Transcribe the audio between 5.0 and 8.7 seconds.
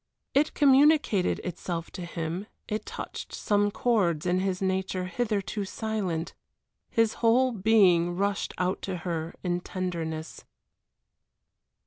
hitherto silent. His whole being rushed